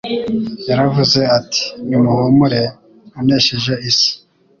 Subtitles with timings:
[0.69, 2.61] Yaravuze ati:«Ni muhumure
[3.13, 4.13] nanesheje isi'»